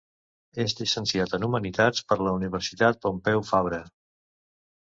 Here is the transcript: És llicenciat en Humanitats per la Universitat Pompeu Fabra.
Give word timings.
És 0.63 0.73
llicenciat 0.79 1.35
en 1.37 1.45
Humanitats 1.49 2.05
per 2.13 2.19
la 2.23 2.33
Universitat 2.39 3.01
Pompeu 3.07 3.45
Fabra. 3.51 3.83